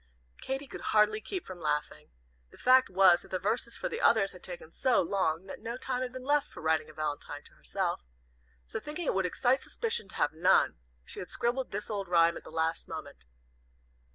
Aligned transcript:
Katy 0.41 0.65
could 0.65 0.81
hardly 0.81 1.21
keep 1.21 1.45
from 1.45 1.59
laughing. 1.61 2.09
The 2.49 2.57
fact 2.57 2.89
was 2.89 3.21
that 3.21 3.29
the 3.29 3.37
verses 3.37 3.77
for 3.77 3.87
the 3.87 4.01
others 4.01 4.31
had 4.31 4.41
taken 4.41 4.71
so 4.71 4.99
long, 4.99 5.45
that 5.45 5.59
no 5.61 5.77
time 5.77 6.01
had 6.01 6.11
been 6.11 6.23
left 6.23 6.47
for 6.47 6.59
writing 6.59 6.89
a 6.89 6.93
valentine 6.93 7.43
to 7.43 7.53
herself. 7.53 8.01
So, 8.65 8.79
thinking 8.79 9.05
it 9.05 9.13
would 9.13 9.27
excite 9.27 9.61
suspicion 9.61 10.09
to 10.09 10.15
have 10.15 10.33
none, 10.33 10.79
she 11.05 11.19
had 11.19 11.29
scribbled 11.29 11.69
this 11.69 11.91
old 11.91 12.07
rhyme 12.07 12.35
at 12.35 12.43
the 12.43 12.49
last 12.49 12.87
moment. 12.87 13.27